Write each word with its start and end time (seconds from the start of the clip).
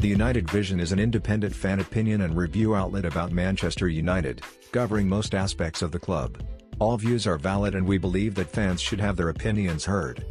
The 0.00 0.08
United 0.08 0.50
Vision 0.50 0.80
is 0.80 0.92
an 0.92 0.98
independent 0.98 1.54
fan 1.54 1.78
opinion 1.78 2.22
and 2.22 2.34
review 2.34 2.74
outlet 2.74 3.04
about 3.04 3.32
Manchester 3.32 3.86
United, 3.86 4.40
covering 4.72 5.06
most 5.06 5.34
aspects 5.34 5.82
of 5.82 5.92
the 5.92 5.98
club. 5.98 6.42
All 6.78 6.96
views 6.96 7.26
are 7.26 7.36
valid 7.36 7.74
and 7.74 7.86
we 7.86 7.98
believe 7.98 8.34
that 8.36 8.48
fans 8.48 8.80
should 8.80 8.98
have 8.98 9.14
their 9.18 9.28
opinions 9.28 9.84
heard. 9.84 10.24